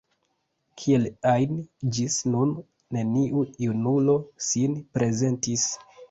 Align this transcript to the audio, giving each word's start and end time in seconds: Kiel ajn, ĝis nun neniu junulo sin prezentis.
Kiel 0.83 1.03
ajn, 1.31 1.57
ĝis 1.97 2.15
nun 2.35 2.53
neniu 2.97 3.43
junulo 3.65 4.15
sin 4.47 4.73
prezentis. 4.97 5.67